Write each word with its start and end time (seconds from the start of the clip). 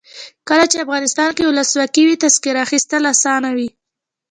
کله 0.47 0.65
چې 0.71 0.83
افغانستان 0.85 1.29
کې 1.35 1.43
ولسواکي 1.47 2.03
وي 2.05 2.15
تذکره 2.25 2.59
اخیستل 2.67 3.03
اسانه 3.13 3.49
وي. 3.57 3.69